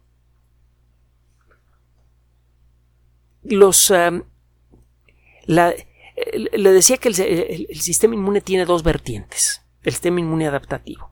los 3.42 3.90
eh, 3.90 4.22
le 6.52 6.73
decía 6.73 6.96
que 6.96 7.08
el, 7.08 7.80
sistema 7.80 8.14
inmune 8.14 8.40
tiene 8.40 8.64
dos 8.64 8.82
vertientes. 8.82 9.62
El 9.82 9.92
sistema 9.92 10.20
inmune 10.20 10.46
adaptativo. 10.46 11.11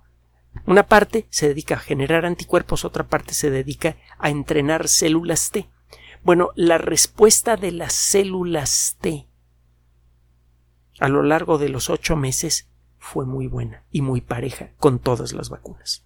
Una 0.66 0.84
parte 0.86 1.26
se 1.30 1.48
dedica 1.48 1.74
a 1.74 1.80
generar 1.80 2.24
anticuerpos, 2.24 2.84
otra 2.84 3.04
parte 3.04 3.34
se 3.34 3.50
dedica 3.50 3.96
a 4.18 4.30
entrenar 4.30 4.88
células 4.88 5.50
T. 5.50 5.68
Bueno, 6.22 6.50
la 6.54 6.78
respuesta 6.78 7.56
de 7.56 7.72
las 7.72 7.92
células 7.92 8.96
T 9.00 9.28
a 11.00 11.08
lo 11.08 11.22
largo 11.22 11.58
de 11.58 11.68
los 11.68 11.90
ocho 11.90 12.16
meses 12.16 12.68
fue 12.98 13.26
muy 13.26 13.46
buena 13.46 13.84
y 13.90 14.00
muy 14.00 14.20
pareja 14.20 14.70
con 14.78 14.98
todas 14.98 15.32
las 15.32 15.50
vacunas. 15.50 16.04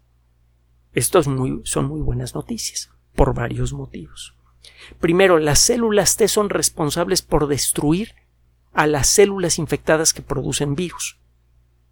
Estos 0.93 1.27
son 1.65 1.87
muy 1.87 2.01
buenas 2.01 2.35
noticias, 2.35 2.91
por 3.15 3.35
varios 3.35 3.73
motivos. 3.73 4.35
Primero, 4.99 5.39
las 5.39 5.61
células 5.61 6.17
T 6.17 6.27
son 6.27 6.51
responsables 6.51 7.23
por 7.23 7.47
destruir 7.47 8.15
a 8.79 8.87
las 8.87 9.09
células 9.09 9.59
infectadas 9.59 10.15
que 10.15 10.23
producen 10.23 10.77
virus. 10.77 11.19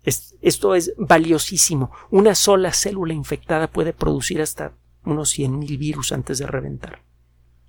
esto 0.05 0.77
es 0.77 0.95
valiosísimo. 0.97 1.91
Una 2.13 2.37
sola 2.37 2.73
célula 2.73 3.13
infectada 3.13 3.67
puede 3.67 3.93
producir 3.93 4.41
hasta 4.41 4.73
unos 5.05 5.37
100.000 5.37 5.79
virus 5.79 6.13
antes 6.13 6.39
de 6.39 6.47
reventar. 6.47 7.03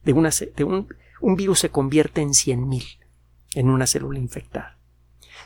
De, 0.03 0.13
una, 0.13 0.29
de 0.29 0.63
un, 0.63 0.93
un 1.19 1.35
virus 1.35 1.61
se 1.61 1.71
convierte 1.71 2.21
en 2.21 2.29
100.000 2.29 2.99
en 3.55 3.69
una 3.71 3.87
célula 3.87 4.19
infectada. 4.19 4.77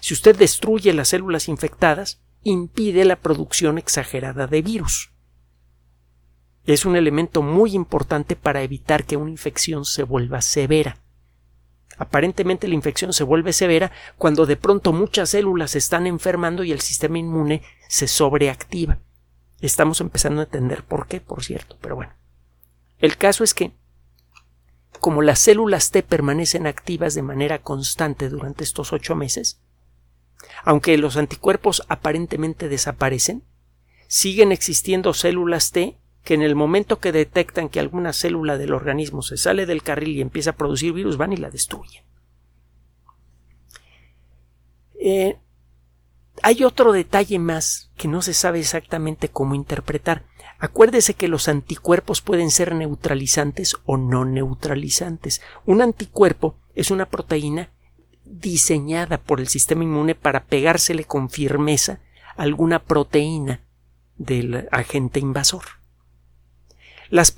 Si 0.01 0.13
usted 0.13 0.35
destruye 0.37 0.91
las 0.91 1.07
células 1.07 1.47
infectadas, 1.47 2.19
impide 2.43 3.05
la 3.05 3.21
producción 3.21 3.77
exagerada 3.77 4.47
de 4.47 4.61
virus. 4.61 5.13
Es 6.65 6.85
un 6.85 6.97
elemento 6.97 7.41
muy 7.41 7.73
importante 7.73 8.35
para 8.35 8.63
evitar 8.63 9.05
que 9.05 9.15
una 9.15 9.31
infección 9.31 9.85
se 9.85 10.03
vuelva 10.03 10.41
severa. 10.41 11.00
Aparentemente 12.01 12.67
la 12.67 12.74
infección 12.74 13.13
se 13.13 13.24
vuelve 13.24 13.53
severa 13.53 13.91
cuando 14.17 14.48
de 14.48 14.58
pronto 14.58 14.91
muchas 14.91 15.29
células 15.29 15.70
se 15.70 15.77
están 15.77 16.08
enfermando 16.08 16.63
y 16.63 16.72
el 16.72 16.81
sistema 16.81 17.20
inmune 17.20 17.62
se 17.89 18.08
sobreactiva. 18.08 18.98
Estamos 19.60 20.01
empezando 20.01 20.41
a 20.41 20.46
entender 20.46 20.84
por 20.84 21.05
qué, 21.05 21.22
por 21.22 21.43
cierto, 21.43 21.77
pero 21.79 21.96
bueno. 21.96 22.13
El 22.98 23.17
caso 23.17 23.43
es 23.43 23.53
que 23.53 23.74
como 25.00 25.22
las 25.22 25.38
células 25.38 25.91
T 25.91 26.01
permanecen 26.01 26.65
activas 26.65 27.13
de 27.13 27.22
manera 27.22 27.62
constante 27.62 28.29
durante 28.29 28.63
estos 28.63 28.93
ocho 28.93 29.13
meses, 29.13 29.62
aunque 30.63 30.98
los 30.98 31.17
anticuerpos 31.17 31.84
aparentemente 31.88 32.67
desaparecen, 32.67 33.43
siguen 34.08 34.51
existiendo 34.51 35.13
células 35.13 35.70
T 35.70 36.00
que 36.23 36.33
en 36.35 36.41
el 36.41 36.55
momento 36.55 36.99
que 36.99 37.11
detectan 37.11 37.69
que 37.69 37.79
alguna 37.79 38.13
célula 38.13 38.57
del 38.57 38.73
organismo 38.73 39.21
se 39.21 39.37
sale 39.37 39.65
del 39.65 39.83
carril 39.83 40.17
y 40.17 40.21
empieza 40.21 40.51
a 40.51 40.55
producir 40.55 40.93
virus, 40.93 41.17
van 41.17 41.33
y 41.33 41.37
la 41.37 41.49
destruyen. 41.49 42.03
Eh, 44.99 45.37
hay 46.43 46.63
otro 46.63 46.91
detalle 46.91 47.39
más 47.39 47.91
que 47.97 48.07
no 48.07 48.21
se 48.21 48.33
sabe 48.33 48.59
exactamente 48.59 49.29
cómo 49.29 49.55
interpretar. 49.55 50.25
Acuérdese 50.59 51.15
que 51.15 51.27
los 51.27 51.47
anticuerpos 51.47 52.21
pueden 52.21 52.51
ser 52.51 52.75
neutralizantes 52.75 53.75
o 53.85 53.97
no 53.97 54.25
neutralizantes. 54.25 55.41
Un 55.65 55.81
anticuerpo 55.81 56.55
es 56.75 56.91
una 56.91 57.07
proteína 57.07 57.71
diseñada 58.25 59.17
por 59.17 59.39
el 59.39 59.47
sistema 59.47 59.83
inmune 59.83 60.13
para 60.15 60.45
pegársele 60.45 61.03
con 61.03 61.29
firmeza 61.29 61.99
alguna 62.37 62.83
proteína 62.83 63.61
del 64.17 64.67
agente 64.71 65.19
invasor. 65.19 65.80
Las 67.11 67.35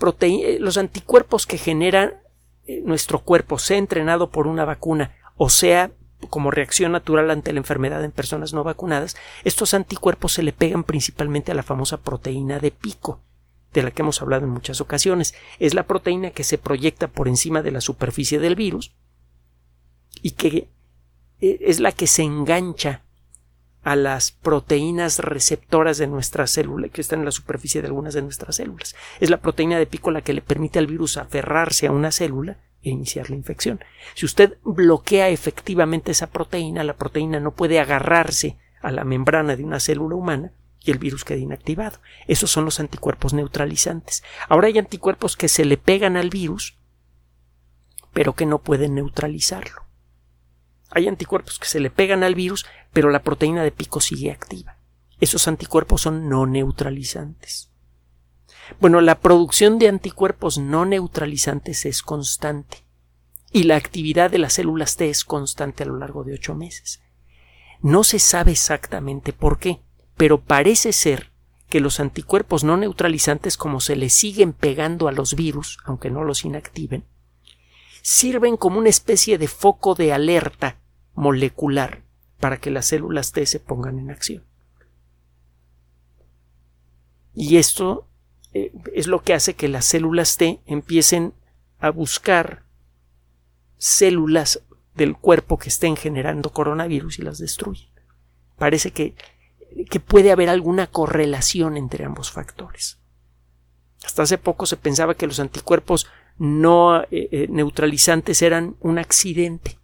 los 0.59 0.77
anticuerpos 0.77 1.45
que 1.45 1.57
genera 1.57 2.21
eh, 2.65 2.81
nuestro 2.85 3.19
cuerpo, 3.19 3.59
sea 3.59 3.77
entrenado 3.77 4.29
por 4.29 4.47
una 4.47 4.63
vacuna 4.63 5.11
o 5.35 5.49
sea 5.49 5.91
como 6.29 6.51
reacción 6.51 6.93
natural 6.93 7.29
ante 7.29 7.51
la 7.51 7.59
enfermedad 7.59 8.01
en 8.05 8.11
personas 8.11 8.53
no 8.53 8.63
vacunadas, 8.63 9.17
estos 9.43 9.73
anticuerpos 9.73 10.31
se 10.31 10.43
le 10.43 10.53
pegan 10.53 10.85
principalmente 10.85 11.51
a 11.51 11.55
la 11.55 11.63
famosa 11.63 11.97
proteína 11.97 12.59
de 12.59 12.71
pico, 12.71 13.19
de 13.73 13.83
la 13.83 13.91
que 13.91 14.01
hemos 14.01 14.21
hablado 14.21 14.45
en 14.45 14.51
muchas 14.51 14.79
ocasiones. 14.79 15.35
Es 15.59 15.73
la 15.73 15.83
proteína 15.83 16.31
que 16.31 16.45
se 16.45 16.57
proyecta 16.57 17.09
por 17.09 17.27
encima 17.27 17.61
de 17.61 17.71
la 17.71 17.81
superficie 17.81 18.39
del 18.39 18.55
virus 18.55 18.93
y 20.21 20.31
que 20.31 20.69
eh, 21.41 21.57
es 21.61 21.81
la 21.81 21.91
que 21.91 22.07
se 22.07 22.23
engancha 22.23 23.01
a 23.83 23.95
las 23.95 24.31
proteínas 24.31 25.19
receptoras 25.19 25.97
de 25.97 26.07
nuestra 26.07 26.47
célula 26.47 26.89
que 26.89 27.01
están 27.01 27.19
en 27.19 27.25
la 27.25 27.31
superficie 27.31 27.81
de 27.81 27.87
algunas 27.87 28.13
de 28.13 28.21
nuestras 28.21 28.55
células. 28.55 28.95
Es 29.19 29.29
la 29.29 29.41
proteína 29.41 29.77
de 29.77 29.85
pico 29.85 30.11
la 30.11 30.21
que 30.21 30.33
le 30.33 30.41
permite 30.41 30.79
al 30.79 30.87
virus 30.87 31.17
aferrarse 31.17 31.87
a 31.87 31.91
una 31.91 32.11
célula 32.11 32.57
e 32.81 32.89
iniciar 32.89 33.29
la 33.29 33.35
infección. 33.35 33.79
Si 34.13 34.25
usted 34.25 34.57
bloquea 34.63 35.29
efectivamente 35.29 36.11
esa 36.11 36.27
proteína, 36.27 36.83
la 36.83 36.95
proteína 36.95 37.39
no 37.39 37.51
puede 37.51 37.79
agarrarse 37.79 38.57
a 38.81 38.91
la 38.91 39.03
membrana 39.03 39.55
de 39.55 39.63
una 39.63 39.79
célula 39.79 40.15
humana 40.15 40.53
y 40.81 40.91
el 40.91 40.99
virus 40.99 41.23
queda 41.23 41.39
inactivado. 41.39 41.99
Esos 42.27 42.51
son 42.51 42.65
los 42.65 42.79
anticuerpos 42.79 43.33
neutralizantes. 43.33 44.23
Ahora 44.49 44.67
hay 44.67 44.77
anticuerpos 44.77 45.37
que 45.37 45.47
se 45.47 45.65
le 45.65 45.77
pegan 45.77 46.17
al 46.17 46.29
virus, 46.29 46.77
pero 48.11 48.33
que 48.33 48.45
no 48.45 48.59
pueden 48.59 48.95
neutralizarlo. 48.95 49.82
Hay 50.95 51.07
anticuerpos 51.07 51.57
que 51.57 51.67
se 51.67 51.79
le 51.79 51.89
pegan 51.89 52.23
al 52.23 52.35
virus, 52.35 52.65
pero 52.91 53.09
la 53.09 53.23
proteína 53.23 53.63
de 53.63 53.71
pico 53.71 53.99
sigue 53.99 54.31
activa. 54.31 54.77
Esos 55.19 55.47
anticuerpos 55.47 56.01
son 56.01 56.29
no 56.29 56.45
neutralizantes. 56.45 57.71
Bueno, 58.79 59.01
la 59.01 59.19
producción 59.19 59.79
de 59.79 59.89
anticuerpos 59.89 60.57
no 60.57 60.85
neutralizantes 60.85 61.85
es 61.85 62.01
constante 62.01 62.83
y 63.51 63.63
la 63.63 63.75
actividad 63.75 64.31
de 64.31 64.37
las 64.37 64.53
células 64.53 64.95
T 64.95 65.09
es 65.09 65.25
constante 65.25 65.83
a 65.83 65.85
lo 65.85 65.97
largo 65.97 66.23
de 66.23 66.33
ocho 66.33 66.55
meses. 66.55 67.01
No 67.81 68.03
se 68.03 68.19
sabe 68.19 68.51
exactamente 68.51 69.33
por 69.33 69.59
qué, 69.59 69.81
pero 70.15 70.41
parece 70.41 70.93
ser 70.93 71.31
que 71.69 71.79
los 71.79 71.99
anticuerpos 71.99 72.63
no 72.63 72.77
neutralizantes, 72.77 73.57
como 73.57 73.79
se 73.79 73.95
le 73.95 74.09
siguen 74.09 74.53
pegando 74.53 75.07
a 75.07 75.11
los 75.11 75.35
virus, 75.35 75.79
aunque 75.85 76.09
no 76.09 76.23
los 76.23 76.45
inactiven, 76.45 77.05
sirven 78.01 78.57
como 78.57 78.79
una 78.79 78.89
especie 78.89 79.37
de 79.37 79.47
foco 79.47 79.95
de 79.95 80.13
alerta 80.13 80.77
molecular 81.15 82.03
para 82.39 82.57
que 82.57 82.71
las 82.71 82.87
células 82.87 83.31
T 83.31 83.45
se 83.45 83.59
pongan 83.59 83.99
en 83.99 84.11
acción. 84.11 84.43
Y 87.33 87.57
esto 87.57 88.07
eh, 88.53 88.71
es 88.93 89.07
lo 89.07 89.21
que 89.23 89.33
hace 89.33 89.55
que 89.55 89.67
las 89.67 89.85
células 89.85 90.37
T 90.37 90.59
empiecen 90.65 91.33
a 91.79 91.89
buscar 91.89 92.63
células 93.77 94.61
del 94.95 95.17
cuerpo 95.17 95.57
que 95.57 95.69
estén 95.69 95.95
generando 95.95 96.51
coronavirus 96.51 97.19
y 97.19 97.23
las 97.23 97.39
destruyen. 97.39 97.89
Parece 98.57 98.91
que, 98.91 99.15
que 99.89 99.99
puede 99.99 100.31
haber 100.31 100.49
alguna 100.49 100.87
correlación 100.87 101.77
entre 101.77 102.05
ambos 102.05 102.31
factores. 102.31 102.99
Hasta 104.05 104.23
hace 104.23 104.37
poco 104.37 104.65
se 104.65 104.77
pensaba 104.77 105.15
que 105.15 105.27
los 105.27 105.39
anticuerpos 105.39 106.07
no 106.37 107.01
eh, 107.03 107.07
eh, 107.11 107.47
neutralizantes 107.49 108.41
eran 108.41 108.75
un 108.79 108.99
accidente, 108.99 109.77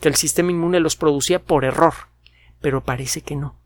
que 0.00 0.08
el 0.08 0.14
sistema 0.14 0.50
inmune 0.50 0.80
los 0.80 0.96
producía 0.96 1.42
por 1.42 1.64
error, 1.64 1.94
pero 2.60 2.84
parece 2.84 3.22
que 3.22 3.36
no. 3.36 3.56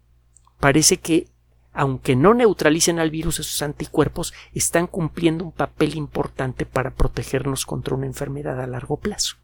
Parece 0.59 0.99
que 0.99 1.33
aunque 1.73 2.17
no 2.17 2.35
neutralicen 2.35 2.99
al 2.99 3.11
virus, 3.11 3.41
esos 3.41 3.63
anticuerpos 3.63 4.35
están 4.53 4.87
cumpliendo 4.87 5.45
un 5.45 5.53
papel 5.53 5.97
importante 5.97 6.67
para 6.67 6.91
protegernos 6.91 7.65
contra 7.65 7.95
una 7.95 8.07
enfermedad 8.07 8.61
a 8.61 8.67
largo 8.67 8.99
plazo. 8.99 9.37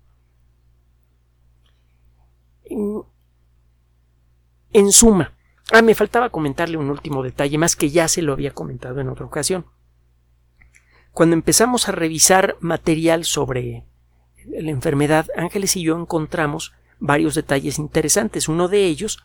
En, 4.71 4.93
suma, 4.93 5.33
ah, 5.73 5.81
me 5.81 5.95
faltaba 5.95 6.29
comentarle 6.29 6.77
un 6.77 6.91
último 6.91 7.23
detalle 7.23 7.57
más 7.57 7.77
que 7.77 7.89
ya 7.89 8.09
se 8.09 8.21
lo 8.21 8.35
había 8.35 8.53
comentado 8.53 9.01
en 9.01 9.09
otra 9.09 9.25
ocasión. 9.25 9.65
Cuando 11.13 11.33
empezamos 11.35 11.89
a 11.89 11.93
revisar 11.93 12.57
material 12.61 13.25
sobre 13.25 13.87
la 14.51 14.71
enfermedad, 14.71 15.27
Ángeles 15.37 15.77
y 15.77 15.83
yo 15.83 15.99
encontramos 15.99 16.73
varios 16.99 17.35
detalles 17.35 17.79
interesantes. 17.79 18.49
Uno 18.49 18.69
de 18.69 18.87
ellos 18.87 19.25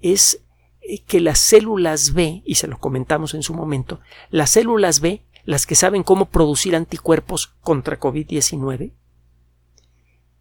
es 0.00 0.42
eh, 0.80 1.00
que 1.00 1.20
las 1.20 1.38
células 1.38 2.12
B, 2.14 2.42
y 2.44 2.56
se 2.56 2.68
lo 2.68 2.78
comentamos 2.78 3.34
en 3.34 3.42
su 3.42 3.54
momento, 3.54 4.00
las 4.30 4.50
células 4.50 5.00
B, 5.00 5.22
las 5.44 5.66
que 5.66 5.74
saben 5.74 6.02
cómo 6.02 6.26
producir 6.26 6.76
anticuerpos 6.76 7.54
contra 7.62 7.98
COVID-19, 7.98 8.92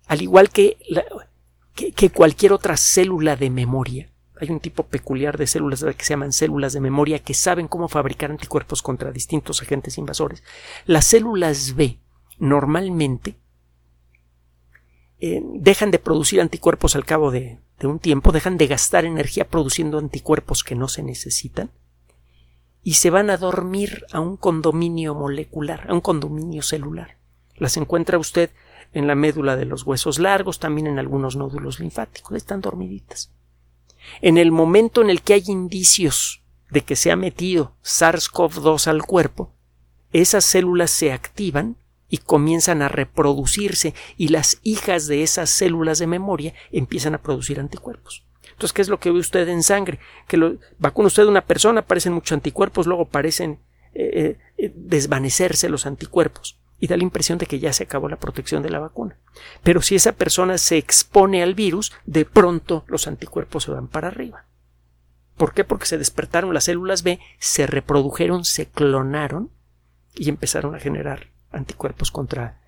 al 0.07 0.21
igual 0.21 0.49
que, 0.49 0.77
que, 1.73 2.09
cualquier 2.09 2.53
otra 2.53 2.77
célula 2.77 3.35
de 3.35 3.49
memoria, 3.49 4.11
hay 4.39 4.51
un 4.51 4.59
tipo 4.59 4.83
peculiar 4.83 5.37
de 5.37 5.47
células 5.47 5.83
que 5.83 6.03
se 6.03 6.13
llaman 6.13 6.31
células 6.31 6.73
de 6.73 6.79
memoria 6.79 7.19
que 7.19 7.33
saben 7.33 7.67
cómo 7.67 7.87
fabricar 7.87 8.31
anticuerpos 8.31 8.81
contra 8.81 9.11
distintos 9.11 9.61
agentes 9.61 9.97
invasores. 9.97 10.43
Las 10.85 11.05
células 11.05 11.75
B 11.75 11.99
normalmente 12.37 13.35
eh, 15.19 15.41
dejan 15.43 15.91
de 15.91 15.99
producir 15.99 16.41
anticuerpos 16.41 16.95
al 16.95 17.05
cabo 17.05 17.31
de 17.31 17.59
de 17.79 17.87
un 17.87 17.99
tiempo 17.99 18.31
dejan 18.31 18.57
de 18.57 18.67
gastar 18.67 19.05
energía 19.05 19.47
produciendo 19.47 19.99
anticuerpos 19.99 20.63
que 20.63 20.75
no 20.75 20.87
se 20.87 21.03
necesitan 21.03 21.71
y 22.83 22.95
se 22.95 23.09
van 23.09 23.29
a 23.29 23.37
dormir 23.37 24.05
a 24.11 24.19
un 24.19 24.37
condominio 24.37 25.13
molecular, 25.13 25.89
a 25.89 25.93
un 25.93 26.01
condominio 26.01 26.61
celular. 26.61 27.17
Las 27.57 27.75
encuentra 27.77 28.17
usted 28.17 28.51
en 28.93 29.07
la 29.07 29.15
médula 29.15 29.57
de 29.57 29.65
los 29.65 29.83
huesos 29.83 30.19
largos, 30.19 30.59
también 30.59 30.87
en 30.87 30.97
algunos 30.97 31.35
nódulos 31.35 31.79
linfáticos, 31.79 32.37
están 32.37 32.61
dormiditas. 32.61 33.31
En 34.21 34.37
el 34.37 34.51
momento 34.51 35.01
en 35.01 35.09
el 35.09 35.21
que 35.21 35.33
hay 35.33 35.43
indicios 35.47 36.43
de 36.69 36.81
que 36.81 36.95
se 36.95 37.11
ha 37.11 37.17
metido 37.17 37.75
SARS-CoV-2 37.83 38.87
al 38.87 39.03
cuerpo, 39.03 39.53
esas 40.13 40.45
células 40.45 40.89
se 40.91 41.11
activan 41.11 41.75
y 42.09 42.17
comienzan 42.17 42.81
a 42.81 42.89
reproducirse 42.89 43.93
y 44.17 44.29
las 44.29 44.59
hijas 44.63 45.07
de 45.07 45.23
esas 45.23 45.49
células 45.49 45.99
de 45.99 46.07
memoria 46.07 46.53
empiezan 46.71 47.15
a 47.15 47.21
producir 47.21 47.59
anticuerpos. 47.59 48.25
Entonces, 48.43 48.73
¿qué 48.73 48.81
es 48.81 48.89
lo 48.89 48.99
que 48.99 49.11
ve 49.11 49.19
usted 49.19 49.47
en 49.49 49.61
sangre? 49.61 49.99
Que 50.27 50.37
lo, 50.37 50.57
vacuna 50.79 51.07
usted 51.07 51.23
a 51.23 51.27
una 51.27 51.45
persona, 51.45 51.81
aparecen 51.81 52.13
muchos 52.13 52.31
anticuerpos, 52.31 52.87
luego 52.87 53.05
parecen 53.05 53.59
eh, 53.93 54.37
eh, 54.57 54.71
desvanecerse 54.75 55.69
los 55.69 55.85
anticuerpos 55.85 56.59
y 56.79 56.87
da 56.87 56.97
la 56.97 57.03
impresión 57.03 57.37
de 57.37 57.45
que 57.45 57.59
ya 57.59 57.73
se 57.73 57.83
acabó 57.83 58.09
la 58.09 58.19
protección 58.19 58.63
de 58.63 58.69
la 58.69 58.79
vacuna. 58.79 59.17
Pero 59.63 59.81
si 59.81 59.95
esa 59.95 60.13
persona 60.13 60.57
se 60.57 60.77
expone 60.77 61.43
al 61.43 61.55
virus, 61.55 61.93
de 62.05 62.25
pronto 62.25 62.83
los 62.87 63.07
anticuerpos 63.07 63.63
se 63.63 63.71
van 63.71 63.87
para 63.87 64.07
arriba. 64.07 64.45
¿Por 65.35 65.53
qué? 65.53 65.63
Porque 65.63 65.85
se 65.85 65.97
despertaron 65.97 66.53
las 66.53 66.63
células 66.63 67.03
B, 67.03 67.19
se 67.37 67.67
reprodujeron, 67.67 68.43
se 68.43 68.67
clonaron 68.67 69.51
y 70.15 70.29
empezaron 70.29 70.73
a 70.73 70.79
generar 70.79 71.27
anticuerpos 71.51 72.11
contra 72.11 72.59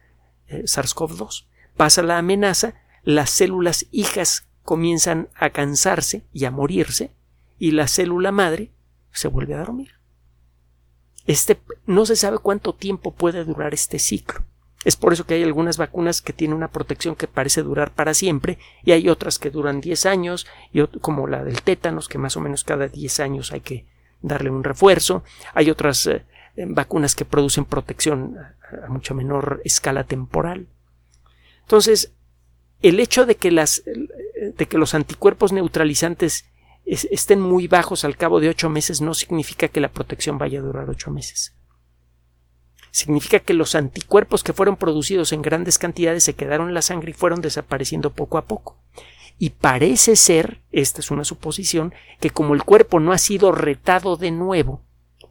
eh, 0.48 0.64
SARS-CoV-2. 0.64 1.46
Pasa 1.78 2.02
la 2.02 2.18
amenaza, 2.18 2.76
las 3.04 3.30
células 3.30 3.86
hijas 3.92 4.48
comienzan 4.64 5.30
a 5.36 5.50
cansarse 5.50 6.24
y 6.34 6.46
a 6.46 6.52
morirse, 6.52 7.12
y 7.58 7.72
la 7.72 7.88
célula 7.88 8.32
madre 8.32 8.72
se 9.12 9.28
vuelve 9.28 9.56
a 9.56 9.60
dormir. 9.60 9.94
Este, 11.26 11.60
no 11.86 12.06
se 12.06 12.16
sabe 12.16 12.40
cuánto 12.40 12.74
tiempo 12.74 13.14
puede 13.14 13.44
durar 13.46 13.74
este 13.74 14.00
ciclo. 14.00 14.44
Es 14.86 14.96
por 14.96 15.12
eso 15.12 15.26
que 15.26 15.34
hay 15.34 15.44
algunas 15.44 15.78
vacunas 15.78 16.22
que 16.22 16.34
tienen 16.34 16.56
una 16.56 16.72
protección 16.72 17.16
que 17.16 17.28
parece 17.28 17.64
durar 17.64 17.92
para 17.92 18.14
siempre 18.14 18.58
y 18.84 18.94
hay 18.94 19.10
otras 19.10 19.38
que 19.38 19.50
duran 19.50 19.82
10 19.82 20.06
años, 20.06 20.48
y 20.72 20.86
como 21.02 21.28
la 21.28 21.44
del 21.44 21.62
tétanos, 21.62 22.08
que 22.08 22.18
más 22.18 22.38
o 22.38 22.40
menos 22.40 22.64
cada 22.64 22.88
10 22.88 23.20
años 23.20 23.52
hay 23.52 23.62
que 23.62 23.86
darle 24.22 24.50
un 24.50 24.64
refuerzo. 24.64 25.24
Hay 25.54 25.70
otras 25.70 26.08
eh, 26.08 26.26
vacunas 26.68 27.16
que 27.16 27.26
producen 27.26 27.66
protección 27.66 28.38
a 28.38 28.90
mucha 28.90 29.14
menor 29.14 29.62
escala 29.64 30.04
temporal. 30.04 30.68
Entonces, 31.62 32.14
el 32.82 33.00
hecho 33.00 33.26
de 33.26 33.36
que, 33.36 33.52
las, 33.52 33.84
de 33.86 34.66
que 34.68 34.78
los 34.78 34.94
anticuerpos 34.94 35.52
neutralizantes 35.52 36.46
estén 36.86 37.42
muy 37.42 37.68
bajos 37.68 38.04
al 38.04 38.18
cabo 38.18 38.40
de 38.40 38.50
ocho 38.50 38.70
meses 38.70 39.02
no 39.02 39.14
significa 39.14 39.68
que 39.68 39.82
la 39.82 39.92
protección 39.92 40.38
vaya 40.38 40.60
a 40.60 40.64
durar 40.64 40.90
ocho 40.90 41.12
meses. 41.12 41.56
Significa 42.92 43.40
que 43.40 43.54
los 43.54 43.76
anticuerpos 43.76 44.44
que 44.44 44.54
fueron 44.54 44.76
producidos 44.76 45.32
en 45.32 45.44
grandes 45.44 45.78
cantidades 45.78 46.24
se 46.24 46.34
quedaron 46.34 46.70
en 46.70 46.74
la 46.74 46.82
sangre 46.82 47.12
y 47.12 47.14
fueron 47.14 47.42
desapareciendo 47.42 48.12
poco 48.12 48.38
a 48.38 48.46
poco. 48.46 48.78
Y 49.38 49.52
parece 49.52 50.16
ser, 50.16 50.62
esta 50.72 51.00
es 51.00 51.12
una 51.12 51.24
suposición, 51.24 51.94
que 52.20 52.32
como 52.32 52.56
el 52.56 52.64
cuerpo 52.64 53.00
no 53.00 53.14
ha 53.14 53.18
sido 53.18 53.52
retado 53.52 54.18
de 54.18 54.32
nuevo, 54.32 54.82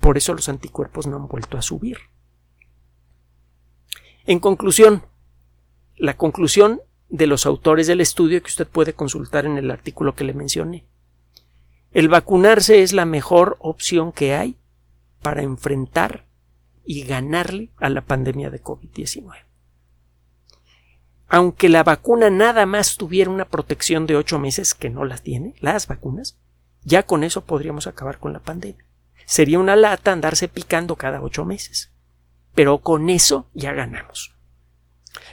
por 0.08 0.16
eso 0.16 0.32
los 0.32 0.48
anticuerpos 0.48 1.06
no 1.06 1.16
han 1.16 1.28
vuelto 1.28 1.58
a 1.58 1.60
subir. 1.60 1.98
En 4.24 4.38
conclusión, 4.38 5.02
la 5.98 6.16
conclusión 6.16 6.80
de 7.10 7.26
los 7.26 7.44
autores 7.44 7.86
del 7.86 8.00
estudio 8.00 8.42
que 8.42 8.48
usted 8.48 8.66
puede 8.66 8.94
consultar 8.94 9.44
en 9.44 9.58
el 9.58 9.70
artículo 9.70 10.14
que 10.14 10.24
le 10.24 10.32
mencioné. 10.32 10.86
El 11.90 12.08
vacunarse 12.08 12.82
es 12.82 12.94
la 12.94 13.04
mejor 13.04 13.58
opción 13.60 14.12
que 14.12 14.34
hay 14.34 14.56
para 15.20 15.42
enfrentar 15.42 16.24
y 16.86 17.04
ganarle 17.04 17.70
a 17.76 17.90
la 17.90 18.00
pandemia 18.00 18.48
de 18.48 18.62
COVID-19. 18.62 19.44
Aunque 21.28 21.68
la 21.68 21.82
vacuna 21.82 22.30
nada 22.30 22.64
más 22.64 22.96
tuviera 22.96 23.30
una 23.30 23.44
protección 23.44 24.06
de 24.06 24.16
ocho 24.16 24.38
meses, 24.38 24.72
que 24.72 24.88
no 24.88 25.04
las 25.04 25.20
tiene, 25.20 25.54
las 25.60 25.86
vacunas, 25.86 26.38
ya 26.82 27.02
con 27.02 27.24
eso 27.24 27.44
podríamos 27.44 27.86
acabar 27.86 28.18
con 28.18 28.32
la 28.32 28.40
pandemia. 28.40 28.87
Sería 29.28 29.58
una 29.58 29.76
lata 29.76 30.10
andarse 30.10 30.48
picando 30.48 30.96
cada 30.96 31.22
ocho 31.22 31.44
meses 31.44 31.92
pero 32.58 32.78
con 32.78 33.08
eso 33.08 33.46
ya 33.54 33.72
ganamos. 33.72 34.34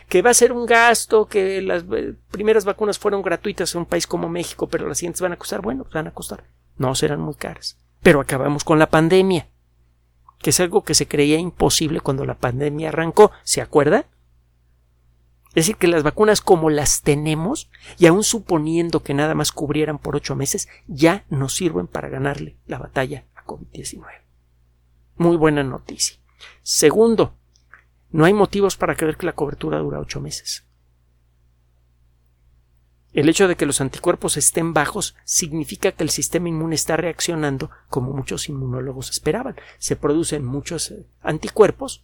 Que 0.10 0.22
va 0.22 0.30
a 0.30 0.36
ser 0.36 0.52
un 0.52 0.68
gasto, 0.68 1.26
que 1.26 1.60
las 1.60 1.84
eh, 1.92 2.14
primeras 2.30 2.66
vacunas 2.66 3.00
fueron 3.00 3.24
gratuitas 3.24 3.74
en 3.74 3.80
un 3.80 3.88
país 3.88 4.06
como 4.06 4.30
México, 4.30 4.68
pero 4.68 4.88
las 4.88 5.00
siguientes 5.00 5.22
van 5.22 5.34
a 5.34 5.38
costar, 5.38 5.62
bueno, 5.62 5.88
van 5.92 6.06
a 6.06 6.14
costar. 6.14 6.44
No 6.78 6.94
serán 6.94 7.22
muy 7.22 7.34
caras. 7.34 7.80
Pero 8.04 8.22
acabamos 8.22 8.64
con 8.64 8.78
la 8.78 8.92
pandemia, 8.92 9.48
que 10.38 10.52
es 10.52 10.60
algo 10.60 10.84
que 10.84 10.94
se 10.94 11.08
creía 11.08 11.40
imposible 11.40 12.00
cuando 12.00 12.26
la 12.26 12.36
pandemia 12.36 12.90
arrancó, 12.90 13.32
¿se 13.42 13.60
acuerda? 13.60 14.06
Es 15.50 15.66
decir, 15.66 15.78
que 15.78 15.88
las 15.88 16.04
vacunas 16.04 16.42
como 16.42 16.70
las 16.70 17.02
tenemos, 17.02 17.72
y 17.98 18.06
aun 18.06 18.24
suponiendo 18.24 19.02
que 19.02 19.16
nada 19.16 19.34
más 19.34 19.52
cubrieran 19.52 19.98
por 19.98 20.16
ocho 20.16 20.36
meses, 20.36 20.68
ya 20.86 21.26
nos 21.32 21.56
sirven 21.56 21.88
para 21.88 22.10
ganarle 22.10 22.56
la 22.68 22.78
batalla 22.78 23.26
COVID-19. 23.46 24.04
Muy 25.18 25.38
buena 25.38 25.64
noticia. 25.64 26.18
Segundo, 26.64 27.36
no 28.12 28.26
hay 28.26 28.34
motivos 28.34 28.78
para 28.78 28.96
creer 28.96 29.18
que 29.18 29.26
la 29.26 29.36
cobertura 29.36 29.80
dura 29.80 30.00
ocho 30.00 30.22
meses. 30.22 30.66
El 33.16 33.30
hecho 33.30 33.48
de 33.48 33.56
que 33.56 33.66
los 33.66 33.80
anticuerpos 33.80 34.36
estén 34.36 34.74
bajos 34.74 35.16
significa 35.24 35.94
que 35.94 36.04
el 36.04 36.10
sistema 36.10 36.50
inmune 36.50 36.76
está 36.76 36.98
reaccionando 36.98 37.72
como 37.90 38.12
muchos 38.12 38.50
inmunólogos 38.50 39.10
esperaban. 39.10 39.56
Se 39.78 39.96
producen 39.96 40.44
muchos 40.44 40.92
eh, 40.92 41.08
anticuerpos 41.22 42.04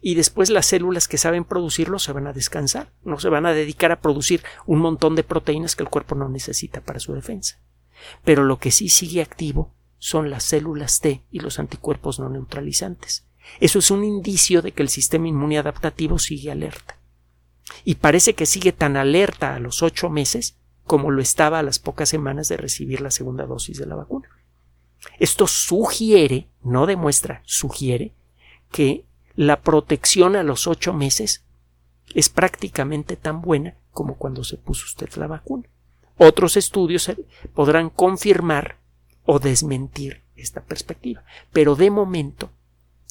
y 0.00 0.14
después 0.14 0.48
las 0.48 0.66
células 0.66 1.08
que 1.08 1.18
saben 1.18 1.44
producirlos 1.44 2.04
se 2.04 2.12
van 2.12 2.28
a 2.28 2.32
descansar, 2.32 2.92
no 3.02 3.18
se 3.18 3.30
van 3.30 3.46
a 3.46 3.52
dedicar 3.52 3.90
a 3.90 4.00
producir 4.00 4.44
un 4.64 4.78
montón 4.78 5.16
de 5.16 5.24
proteínas 5.24 5.74
que 5.74 5.82
el 5.82 5.88
cuerpo 5.88 6.14
no 6.14 6.28
necesita 6.28 6.80
para 6.80 7.00
su 7.00 7.14
defensa. 7.14 7.60
Pero 8.24 8.44
lo 8.44 8.60
que 8.60 8.70
sí 8.70 8.88
sigue 8.88 9.22
activo 9.22 9.74
son 10.02 10.30
las 10.30 10.42
células 10.42 10.98
T 10.98 11.22
y 11.30 11.38
los 11.38 11.60
anticuerpos 11.60 12.18
no 12.18 12.28
neutralizantes. 12.28 13.24
Eso 13.60 13.78
es 13.78 13.88
un 13.92 14.02
indicio 14.02 14.60
de 14.60 14.72
que 14.72 14.82
el 14.82 14.88
sistema 14.88 15.28
inmune 15.28 15.58
adaptativo 15.58 16.18
sigue 16.18 16.50
alerta. 16.50 16.98
Y 17.84 17.94
parece 17.94 18.34
que 18.34 18.44
sigue 18.44 18.72
tan 18.72 18.96
alerta 18.96 19.54
a 19.54 19.60
los 19.60 19.80
ocho 19.80 20.10
meses 20.10 20.56
como 20.82 21.12
lo 21.12 21.22
estaba 21.22 21.60
a 21.60 21.62
las 21.62 21.78
pocas 21.78 22.08
semanas 22.08 22.48
de 22.48 22.56
recibir 22.56 23.00
la 23.00 23.12
segunda 23.12 23.46
dosis 23.46 23.78
de 23.78 23.86
la 23.86 23.94
vacuna. 23.94 24.28
Esto 25.20 25.46
sugiere, 25.46 26.48
no 26.64 26.86
demuestra, 26.86 27.40
sugiere 27.44 28.12
que 28.72 29.04
la 29.36 29.60
protección 29.60 30.34
a 30.34 30.42
los 30.42 30.66
ocho 30.66 30.92
meses 30.92 31.44
es 32.12 32.28
prácticamente 32.28 33.14
tan 33.14 33.40
buena 33.40 33.76
como 33.92 34.16
cuando 34.16 34.42
se 34.42 34.56
puso 34.56 34.84
usted 34.84 35.10
la 35.14 35.28
vacuna. 35.28 35.68
Otros 36.18 36.56
estudios 36.56 37.08
podrán 37.54 37.88
confirmar 37.88 38.81
o 39.24 39.38
desmentir 39.38 40.22
esta 40.36 40.62
perspectiva, 40.62 41.24
pero 41.52 41.76
de 41.76 41.90
momento 41.90 42.50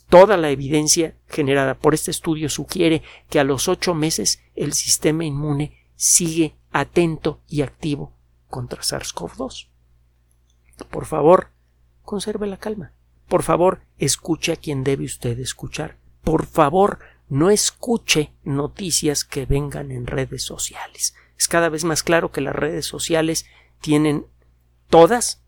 toda 0.09 0.35
la 0.37 0.49
evidencia 0.49 1.15
generada 1.29 1.75
por 1.75 1.93
este 1.93 2.11
estudio 2.11 2.49
sugiere 2.49 3.01
que 3.29 3.39
a 3.39 3.43
los 3.43 3.67
ocho 3.67 3.93
meses 3.93 4.41
el 4.55 4.73
sistema 4.73 5.23
inmune 5.23 5.87
sigue 5.95 6.55
atento 6.71 7.41
y 7.47 7.61
activo 7.61 8.13
contra 8.49 8.81
SARS-CoV-2. 8.81 9.67
Por 10.89 11.05
favor, 11.05 11.51
conserve 12.03 12.47
la 12.47 12.57
calma. 12.57 12.93
Por 13.27 13.43
favor, 13.43 13.81
escuche 13.97 14.51
a 14.51 14.57
quien 14.57 14.83
debe 14.83 15.05
usted 15.05 15.39
escuchar. 15.39 15.97
Por 16.23 16.45
favor, 16.45 16.99
no 17.29 17.49
escuche 17.49 18.33
noticias 18.43 19.23
que 19.23 19.45
vengan 19.45 19.91
en 19.91 20.05
redes 20.05 20.43
sociales. 20.43 21.15
Es 21.37 21.47
cada 21.47 21.69
vez 21.69 21.85
más 21.85 22.03
claro 22.03 22.31
que 22.31 22.41
las 22.41 22.55
redes 22.55 22.85
sociales 22.85 23.45
tienen 23.79 24.25
todas 24.89 25.40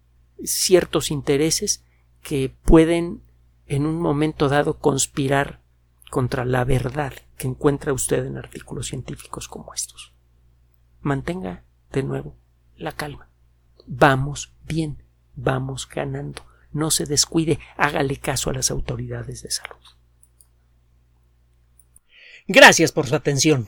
ciertos 0.45 1.11
intereses 1.11 1.83
que 2.21 2.49
pueden 2.63 3.21
en 3.67 3.85
un 3.85 3.99
momento 3.99 4.49
dado 4.49 4.79
conspirar 4.79 5.61
contra 6.09 6.45
la 6.45 6.63
verdad 6.63 7.13
que 7.37 7.47
encuentra 7.47 7.93
usted 7.93 8.25
en 8.25 8.37
artículos 8.37 8.87
científicos 8.87 9.47
como 9.47 9.73
estos. 9.73 10.13
Mantenga 11.01 11.63
de 11.91 12.03
nuevo 12.03 12.37
la 12.75 12.91
calma. 12.91 13.29
Vamos 13.85 14.53
bien, 14.63 15.03
vamos 15.35 15.87
ganando. 15.89 16.45
No 16.71 16.91
se 16.91 17.05
descuide, 17.05 17.59
hágale 17.77 18.17
caso 18.17 18.49
a 18.49 18.53
las 18.53 18.71
autoridades 18.71 19.43
de 19.43 19.51
salud. 19.51 19.81
Gracias 22.47 22.91
por 22.91 23.07
su 23.07 23.15
atención. 23.15 23.67